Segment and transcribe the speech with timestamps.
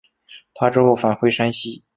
[0.55, 1.83] 他之后返回山西。